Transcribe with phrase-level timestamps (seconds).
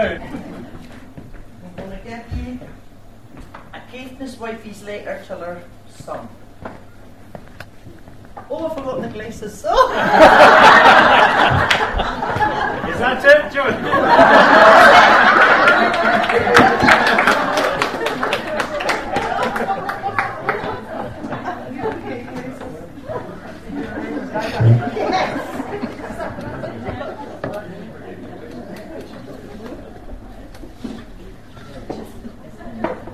[0.00, 2.58] I'm going to give you
[3.74, 5.62] a Caithness wifey's letter to her
[5.94, 6.28] son.
[8.48, 9.62] Oh, I forgot the glasses.
[9.68, 9.90] Oh.
[12.88, 13.74] Is that it, John?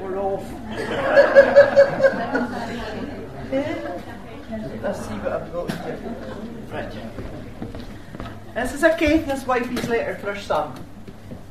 [0.00, 0.46] We're off.
[4.82, 5.01] Let's
[8.54, 10.72] This is a Caithness wifey's letter to her son.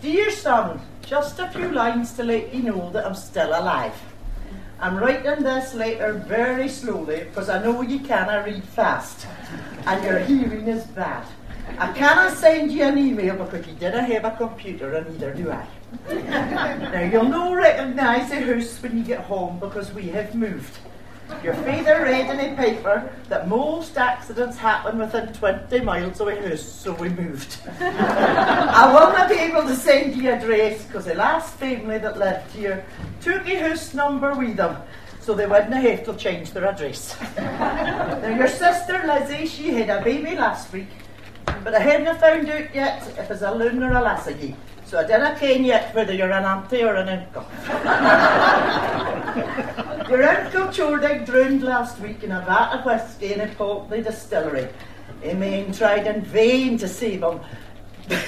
[0.02, 3.94] Dear son, just a few lines to let you know that I'm still alive.
[4.80, 9.28] I'm writing this letter very slowly because I know you cannot read fast
[9.86, 11.26] and your hearing is bad.
[11.78, 15.52] I cannot send you an email because you didn't have a computer and neither do
[15.52, 15.68] I.
[16.10, 20.80] now you'll no recognise the house when you get home because we have moved.
[21.44, 26.50] Your father read in a paper that most accidents happen within 20 miles of a
[26.50, 27.58] house, so we moved.
[27.80, 32.52] I will not be able to send you address because the last family that lived
[32.52, 32.86] here
[33.22, 34.78] took a house number with them,
[35.20, 37.20] so they wouldn't have to change their address.
[37.38, 40.90] now your sister Lizzie, she had a baby last week,
[41.46, 44.56] but I hadn't found out yet if it's a loon or a lassie.
[44.86, 47.46] So I didn't ken yet whether you're an auntie or an uncle.
[50.12, 54.68] Your uncle Chordig drowned last week in a vat of whisky in a Pulteney distillery.
[55.24, 57.40] A man tried in vain to save him,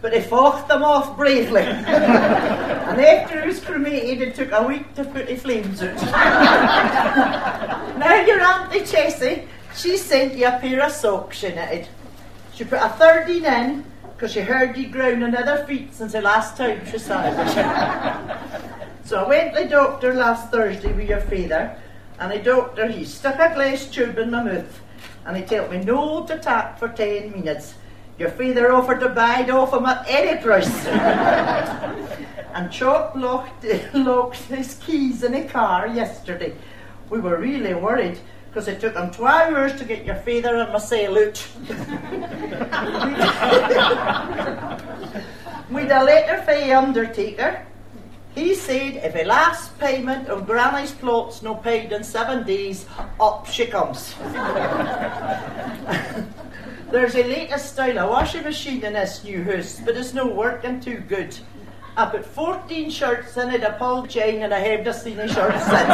[0.00, 1.62] but he fought them off bravely.
[1.62, 5.96] and after he was cremated, it took a week to put the flames out.
[7.98, 11.88] now your auntie Chessie, she sent you a pair of socks she knitted.
[12.54, 16.56] She put a thirteen in because she heard you grown another feet since the last
[16.56, 18.76] time she saw it.
[19.10, 21.76] So I went to the doctor last Thursday with your father,
[22.20, 24.80] and the doctor he stuck a glass tube in my mouth,
[25.26, 27.74] and he told me no to tap for ten minutes.
[28.20, 30.86] Your father offered to buy off him at any price.
[32.54, 36.54] and Chop locked, locked his keys in a car yesterday.
[37.08, 40.72] We were really worried because it took him two hours to get your father and
[40.72, 41.48] myself out.
[45.68, 47.66] We'd a letter for the undertaker.
[48.34, 52.86] He said if the last payment of Granny's plot's no paid in seven days,
[53.18, 54.14] up she comes.
[56.90, 60.80] There's a latest style of washing machine in this new house, but it's no working
[60.80, 61.36] too good.
[61.96, 65.54] I put 14 shirts in it, a Paul Jane, and I haven't seen a shirt
[65.70, 65.90] since.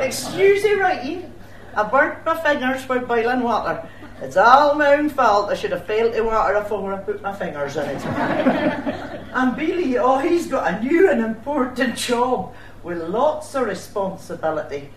[0.00, 1.32] Excuse me writing.
[1.74, 3.88] I burnt my fingers for boiling water.
[4.20, 5.50] It's all my own fault.
[5.50, 8.04] I should have failed the water before I put my fingers in it.
[8.04, 12.52] and Billy, oh, he's got a new and important job
[12.82, 14.90] with lots of responsibility.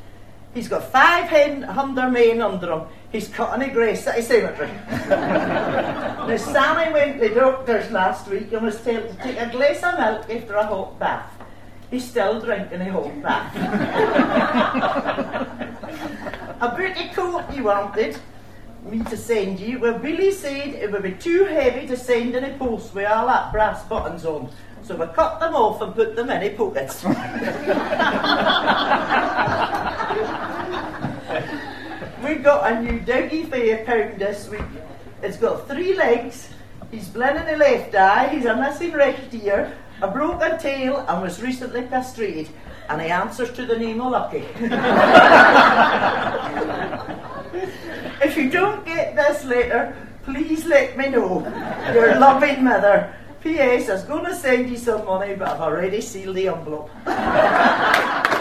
[0.54, 2.82] He's got five men under main under him.
[3.12, 4.72] He's cutting a at a cemetery.
[5.08, 9.82] now, Sammy went to the doctor's last week and was told to take a glass
[9.84, 11.32] of milk after a hot bath.
[11.90, 13.56] He's still drinking a hot bath.
[16.62, 18.18] a pretty coat he wanted
[18.84, 19.80] me to send you.
[19.80, 23.28] Well, Billy said it would be too heavy to send in a post with all
[23.28, 24.50] that brass buttons on.
[24.84, 27.04] So we cut them off and put them in his pockets.
[32.24, 34.62] we got a new doggy for a pound this week.
[35.22, 36.50] It's got three legs,
[36.90, 41.22] he's blind in the left eye, he's a missing right ear, a broken tail, and
[41.22, 42.50] was recently castrated.
[42.90, 44.40] And he answers to the name of Lucky.
[48.24, 51.42] if you don't get this letter, please let me know.
[51.94, 53.14] Your loving mother.
[53.42, 53.90] P.S.
[53.90, 56.92] I was going to send you some money, but I've already sealed the envelope.